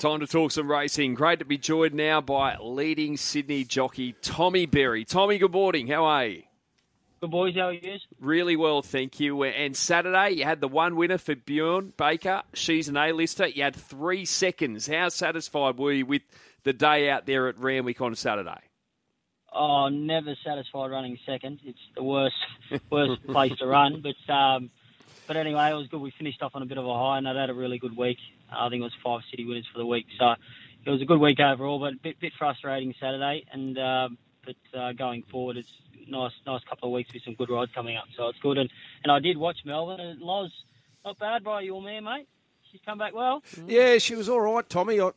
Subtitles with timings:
[0.00, 1.12] Time to talk some racing.
[1.12, 5.04] Great to be joined now by leading Sydney jockey Tommy Berry.
[5.04, 5.88] Tommy, good morning.
[5.88, 6.42] How are you?
[7.20, 7.98] Good boys, how are you?
[8.18, 9.44] Really well, thank you.
[9.44, 12.40] And Saturday, you had the one winner for Bjorn Baker.
[12.54, 13.48] She's an A-lister.
[13.48, 14.86] You had three seconds.
[14.86, 16.22] How satisfied were you with
[16.62, 18.62] the day out there at Randwick on Saturday?
[19.52, 21.60] Oh, never satisfied running second.
[21.62, 22.36] It's the worst,
[22.90, 24.02] worst place to run.
[24.02, 24.70] But um,
[25.30, 26.00] but anyway, it was good.
[26.00, 27.96] We finished off on a bit of a high, and I'd had a really good
[27.96, 28.18] week.
[28.50, 30.34] I think it was five city winners for the week, so
[30.84, 31.78] it was a good week overall.
[31.78, 35.72] But a bit, bit frustrating Saturday, and um, but uh, going forward, it's
[36.08, 38.06] nice, nice couple of weeks with some good rides coming up.
[38.16, 38.58] So it's good.
[38.58, 38.68] And
[39.04, 40.50] and I did watch Melbourne, and Loz,
[41.04, 42.26] not bad by your man, mate.
[42.72, 43.44] She's come back well.
[43.68, 45.00] Yeah, she was all right, Tommy.
[45.00, 45.12] I,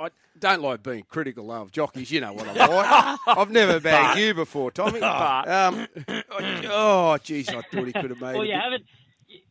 [0.00, 0.08] I
[0.40, 2.10] don't like being critical of jockeys.
[2.10, 3.18] You know what I'm like.
[3.38, 5.00] I've never bagged you before, Tommy.
[5.00, 8.34] Um, oh, jeez, I thought he could have made it.
[8.34, 8.48] Well, it.
[8.48, 8.84] you haven't.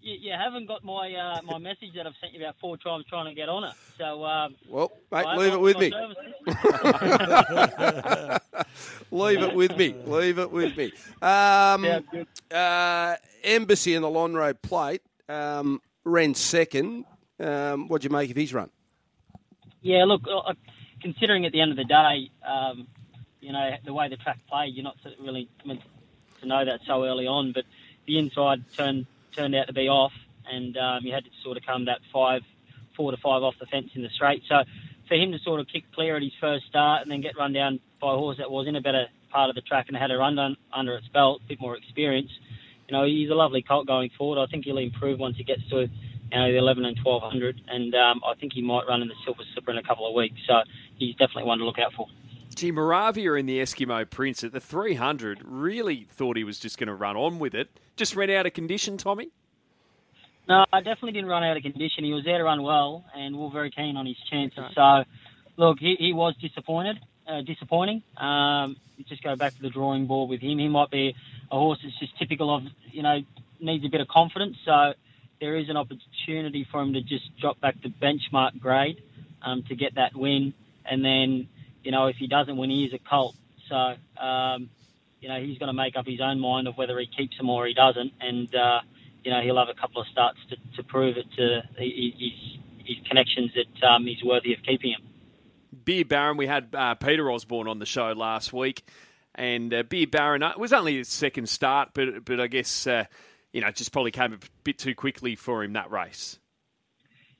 [0.08, 3.04] You, you haven't got my uh, my message that I've sent you about four times
[3.10, 3.74] trying to get on it.
[3.98, 5.92] So um, Well, mate, leave it with me.
[9.12, 9.94] leave it with me.
[10.06, 10.94] Leave it with me.
[11.22, 11.86] Um,
[12.50, 17.03] uh, Embassy in the Lonhro plate um, ran second.
[17.38, 18.70] Um, what do you make of his run?
[19.81, 20.53] Yeah, look, uh,
[21.02, 22.88] considering at the end of the day, um,
[23.42, 25.81] you know, the way the track played, you're not really meant
[26.40, 27.66] to know that so early on, but
[28.06, 29.06] the inside turned
[29.38, 30.12] turned out to be off,
[30.52, 32.42] and um, you had to sort of come that five,
[32.96, 34.42] four to five off the fence in the straight.
[34.50, 34.64] So
[35.08, 37.54] for him to sort of kick clear at his first start and then get run
[37.54, 40.12] down by a horse that was in a better part of the track and had
[40.12, 42.32] a run done under its belt, a bit more experience,
[42.88, 44.42] you know, he's a lovely colt going forward.
[44.42, 45.88] I think he'll improve once he gets to
[46.32, 49.16] you know, the 11 and 1200, and um, I think he might run in the
[49.24, 50.40] Silver Slipper in a couple of weeks.
[50.48, 50.56] So
[50.98, 52.08] he's definitely one to look out for.
[52.58, 56.88] Gee, Moravia in the Eskimo Prince at the 300 really thought he was just going
[56.88, 57.69] to run on with it.
[57.95, 59.30] Just ran out of condition, Tommy.
[60.50, 62.03] No, I definitely didn't run out of condition.
[62.03, 64.63] He was there to run well, and we are very keen on his chances.
[64.73, 65.03] So,
[65.55, 66.97] look, he, he was disappointed,
[67.28, 68.02] uh, disappointing.
[68.17, 68.75] Um,
[69.08, 70.58] just go back to the drawing board with him.
[70.58, 71.13] He might be
[71.52, 73.19] a horse that's just typical of, you know,
[73.59, 74.57] needs a bit of confidence.
[74.66, 74.94] So,
[75.40, 79.00] there is an opportunity for him to just drop back to benchmark grade
[79.44, 80.56] um, to get that win.
[80.90, 81.50] And then,
[81.84, 83.36] you know, if he doesn't win, he is a colt.
[83.70, 84.70] So, um,
[85.20, 87.50] you know, he's going to make up his own mind of whether he keeps him
[87.50, 88.14] or he doesn't.
[88.22, 88.82] And, uh,
[89.24, 92.34] you know, he'll have a couple of starts to, to prove it to his,
[92.86, 95.02] his connections that um, he's worthy of keeping him.
[95.84, 98.84] Beer Baron, we had uh, Peter Osborne on the show last week,
[99.36, 102.88] and uh, Beer Baron uh, it was only his second start, but but I guess
[102.88, 103.06] uh,
[103.54, 106.40] you know it just probably came a bit too quickly for him that race.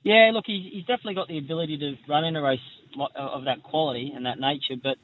[0.02, 2.60] Yeah, look, he's, he's definitely got the ability to run in a race
[2.98, 4.96] uh, of that quality and that nature, but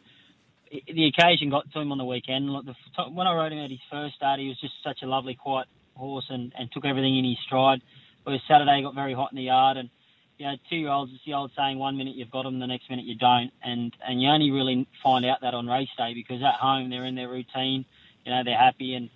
[0.70, 2.50] the occasion got to him on the weekend.
[2.50, 2.74] Look, the,
[3.12, 5.68] when I rode him at his first start, he was just such a lovely, quiet
[5.96, 7.80] horse and, and took everything in his stride.
[8.24, 9.90] Whereas Saturday got very hot in the yard, and
[10.38, 12.66] you know, two year olds, it's the old saying, one minute you've got them, the
[12.66, 16.14] next minute you don't, and and you only really find out that on race day
[16.14, 17.84] because at home they're in their routine,
[18.24, 19.10] you know, they're happy and.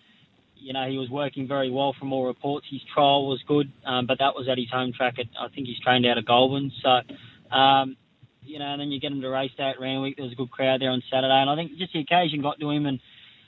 [0.61, 2.67] You know, he was working very well from all reports.
[2.71, 5.15] His trial was good, um, but that was at his home track.
[5.19, 6.73] At, I think he's trained out of Goulburn.
[6.83, 7.97] So, um,
[8.43, 10.17] you know, and then you get him to race day at Randwick.
[10.17, 12.59] There was a good crowd there on Saturday, and I think just the occasion got
[12.61, 12.99] to him, and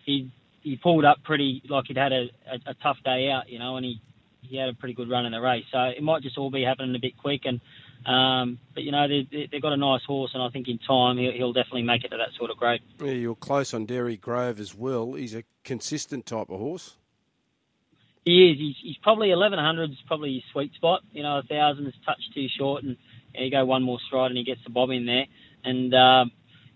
[0.04, 0.30] he
[0.62, 3.76] he pulled up pretty like he'd had a, a, a tough day out, you know,
[3.76, 4.00] and he
[4.42, 5.64] he had a pretty good run in the race.
[5.72, 7.60] So it might just all be happening a bit quick, and
[8.06, 10.78] um, but you know they, they they've got a nice horse, and I think in
[10.78, 12.80] time he'll, he'll definitely make it to that sort of grade.
[13.00, 15.14] Yeah, you're close on Derry Grove as well.
[15.14, 16.96] He's a consistent type of horse.
[18.24, 18.58] He is.
[18.58, 21.00] He's, he's probably 1100 is probably his sweet spot.
[21.12, 22.96] You know, a thousand is touch too short, and
[23.34, 25.26] you, know, you go one more stride and he gets the bob in there.
[25.64, 26.32] And um,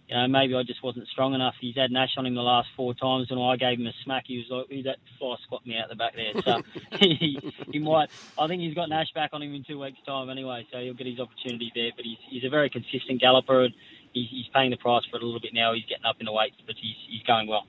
[0.09, 1.55] you know, maybe I just wasn't strong enough.
[1.61, 4.25] He's had Nash on him the last four times, and I gave him a smack.
[4.27, 6.63] He was like, "Who's that fly squat me out the back there?" So
[7.01, 7.39] he,
[7.73, 8.11] he might.
[8.39, 10.95] I think he's got Nash back on him in two weeks' time anyway, so he'll
[10.95, 11.91] get his opportunity there.
[11.97, 13.75] But he's he's a very consistent galloper, and
[14.13, 15.73] he's, he's paying the price for it a little bit now.
[15.73, 17.67] He's getting up in the weights, but he's he's going well.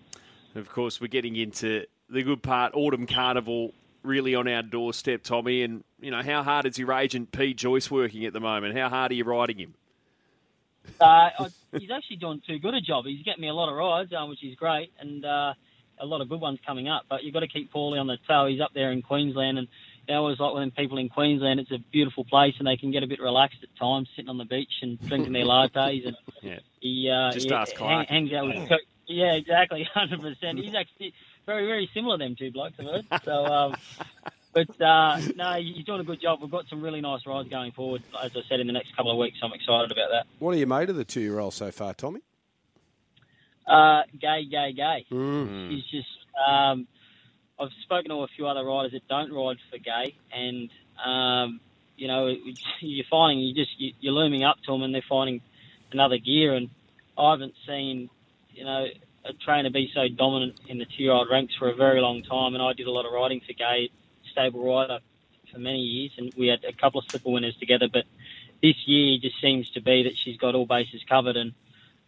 [0.56, 5.64] Of course, we're getting into the good part, Autumn Carnival, really on our doorstep, Tommy.
[5.64, 8.78] And you know, how hard is your agent P Joyce working at the moment?
[8.78, 9.74] How hard are you riding him?
[11.00, 11.48] Uh, I,
[11.80, 13.06] he's actually doing too good a job.
[13.06, 15.54] He's getting me a lot of rides, um, which is great, and uh,
[16.00, 17.04] a lot of good ones coming up.
[17.10, 18.48] But you've got to keep Paulie on the toe.
[18.48, 19.68] He's up there in Queensland, and
[20.08, 22.92] you know, always like when people in Queensland, it's a beautiful place, and they can
[22.92, 26.06] get a bit relaxed at times, sitting on the beach and drinking their lattes.
[26.06, 26.60] And Yeah.
[26.80, 28.80] he, uh, Just he ask hang, hangs out with.
[29.08, 30.58] Yeah, exactly, hundred percent.
[30.60, 31.14] He's actually
[31.46, 32.76] very, very similar them two blokes.
[32.80, 33.08] I've heard.
[33.24, 33.46] So.
[33.46, 33.76] Um,
[34.56, 36.40] but uh, no, he's doing a good job.
[36.42, 39.12] We've got some really nice rides going forward, as I said, in the next couple
[39.12, 39.38] of weeks.
[39.44, 40.26] I'm excited about that.
[40.40, 42.22] What are you made of the two-year-old so far, Tommy?
[43.68, 45.06] Uh, gay, gay, gay.
[45.12, 45.72] Mm.
[45.72, 46.08] He's just.
[46.48, 46.88] Um,
[47.60, 50.70] I've spoken to a few other riders that don't ride for gay, and
[51.06, 51.60] um,
[51.98, 52.34] you know
[52.80, 55.42] you're finding you just you're looming up to them, and they're finding
[55.92, 56.54] another gear.
[56.54, 56.70] And
[57.18, 58.10] I haven't seen,
[58.54, 58.86] you know,
[59.26, 62.54] a trainer be so dominant in the two-year-old ranks for a very long time.
[62.54, 63.90] And I did a lot of riding for Gay,
[64.36, 65.00] stable rider,
[65.52, 67.88] for many years, and we had a couple of slipper winners together.
[67.92, 68.04] But
[68.62, 71.38] this year just seems to be that she's got all bases covered.
[71.38, 71.54] And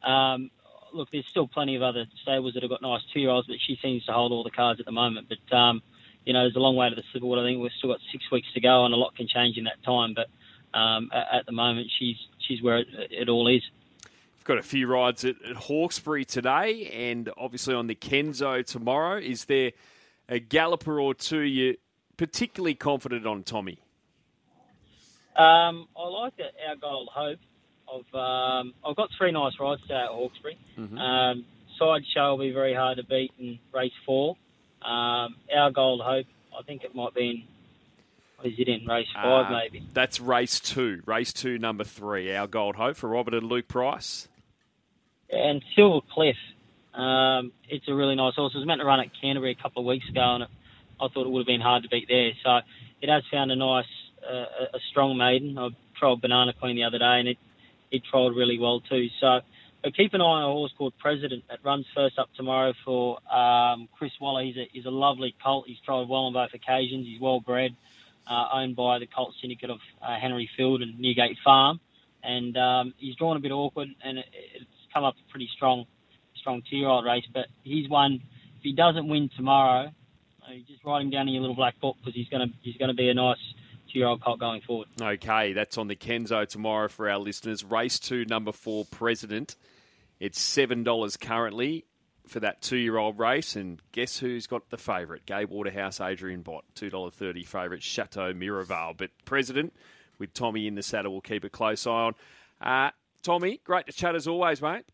[0.04, 0.52] um,
[0.94, 4.06] look, there's still plenty of other stables that have got nice two-year-olds, but she seems
[4.06, 5.30] to hold all the cards at the moment.
[5.30, 5.82] But um,
[6.26, 7.40] you know, there's a long way to the Slipperwood.
[7.40, 9.64] I think we've still got six weeks to go, and a lot can change in
[9.64, 10.14] that time.
[10.14, 10.28] But
[10.78, 13.64] um, at, at, the moment, she's she's where it, it all is.
[14.36, 19.20] We've got a few rides at, at, Hawkesbury today, and obviously on the Kenzo tomorrow.
[19.20, 19.72] Is there
[20.30, 21.78] a galloper or two you
[22.18, 23.80] particularly confident on, Tommy?
[25.36, 26.34] Um, I like
[26.68, 27.40] our Gold Hope.
[27.88, 30.58] I've um, I've got three nice rides today at Hawkesbury.
[30.78, 30.98] Mm-hmm.
[30.98, 31.46] Um,
[31.80, 34.36] side show will be very hard to beat in race four.
[34.82, 36.26] Um, our Gold Hope,
[36.58, 37.44] I think it might be in.
[38.44, 39.84] Is it in race five, uh, maybe?
[39.94, 41.02] That's race two.
[41.06, 42.36] Race two, number three.
[42.36, 44.28] Our Gold Hope for Robert and Luke Price.
[45.30, 46.38] And Silver Cliff.
[46.94, 48.54] Um, it's a really nice horse.
[48.54, 50.50] It was meant to run at Canterbury a couple of weeks ago, and it,
[51.00, 52.32] I thought it would have been hard to beat there.
[52.44, 52.60] So
[53.02, 53.86] it has found a nice,
[54.28, 55.58] uh, a strong maiden.
[55.58, 55.70] I
[56.02, 57.38] trialled Banana Queen the other day, and it
[57.90, 59.08] it trialled really well too.
[59.22, 59.42] So
[59.84, 63.20] but keep an eye on a horse called President that runs first up tomorrow for
[63.34, 64.44] um, Chris Waller.
[64.44, 65.66] He's a, he's a lovely colt.
[65.68, 67.06] He's tried well on both occasions.
[67.06, 67.76] He's well bred,
[68.30, 71.80] uh, owned by the Colt Syndicate of uh, Henry Field and Newgate Farm.
[72.24, 75.86] And um, he's drawn a bit awkward, and it, it's come up a pretty strong,
[76.36, 77.26] strong two-year-old race.
[77.32, 78.22] But he's one.
[78.58, 79.92] If he doesn't win tomorrow,
[80.52, 82.78] you just write him down in your little black book because he's going to he's
[82.78, 83.38] going to be a nice
[83.92, 84.88] two-year-old colt going forward.
[85.02, 87.64] Okay, that's on the Kenzo tomorrow for our listeners.
[87.64, 89.56] Race two, number four, President.
[90.20, 91.86] It's seven dollars currently
[92.28, 95.26] for that two-year-old race, and guess who's got the favourite?
[95.26, 98.98] Gay Waterhouse, Adrian Bott, two dollar thirty favourite, Chateau Miraval.
[98.98, 99.74] But President,
[100.20, 102.16] with Tommy in the saddle, we'll keep a close eye on.
[102.60, 102.92] Uh,
[103.24, 104.86] Tommy, great to chat as always, mate.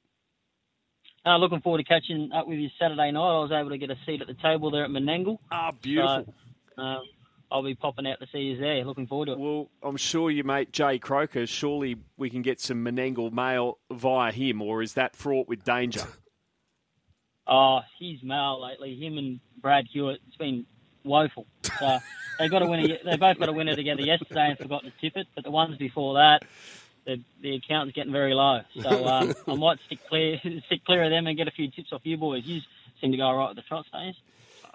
[1.25, 3.20] Uh, looking forward to catching up with you Saturday night.
[3.20, 5.38] I was able to get a seat at the table there at Menangle.
[5.52, 6.34] Ah, oh, beautiful.
[6.75, 7.00] So, uh,
[7.50, 8.84] I'll be popping out to see you there.
[8.84, 9.40] Looking forward to it.
[9.40, 11.46] Well, I'm sure you mate Jay Croker.
[11.46, 16.02] Surely we can get some Menangle mail via him, or is that fraught with danger?
[17.48, 20.66] oh, his mail lately, him and Brad Hewitt, it's been
[21.04, 21.46] woeful.
[21.80, 22.00] So
[22.40, 22.98] they got a winner.
[23.04, 25.28] They both got a winner together yesterday and forgot to tip it.
[25.36, 26.44] But the ones before that,
[27.06, 28.62] the, the account's getting very low.
[28.82, 31.92] So um, I might stick clear, stick clear of them and get a few tips
[31.92, 32.44] off you boys.
[32.46, 32.62] You
[33.02, 34.16] seem to go right with the trot stays.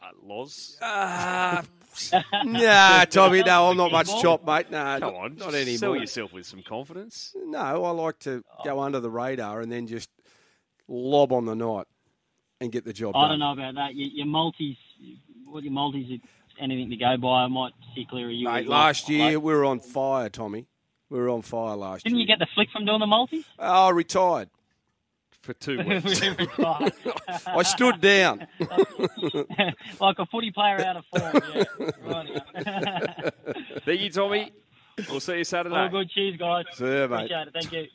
[0.00, 0.76] Uh, Loz?
[0.80, 1.62] Uh,
[2.44, 4.70] nah, Tommy, no, I'm not much chop, mate.
[4.70, 5.78] No, Come not, on, not anymore.
[5.78, 7.34] Sell yourself with some confidence.
[7.34, 10.08] No, I like to go under the radar and then just
[10.86, 11.86] lob on the night
[12.60, 13.24] and get the job done.
[13.24, 13.38] I done.
[13.40, 13.94] don't know about that.
[13.96, 14.76] Your, your multis,
[15.46, 16.20] what your multis,
[16.60, 18.48] anything to go by, I might see clear of you.
[18.48, 20.66] Mate, last year like, we were on fire, Tommy.
[21.10, 22.26] We were on fire last Didn't year.
[22.26, 23.44] Didn't you get the flick from doing the multi?
[23.58, 24.50] Oh, retired
[25.40, 26.20] for two weeks.
[27.46, 28.46] I stood down.
[30.00, 31.64] like a footy player out of form.
[32.54, 33.30] Yeah.
[33.84, 34.52] Thank you, Tommy.
[35.08, 35.76] We'll see you Saturday.
[35.76, 36.10] All good.
[36.10, 36.64] Cheers, guys.
[36.74, 37.04] See you, mate.
[37.04, 37.52] Appreciate it.
[37.52, 37.86] Thank you.